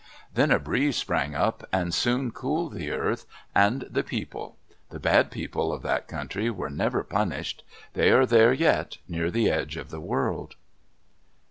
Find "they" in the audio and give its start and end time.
7.93-8.09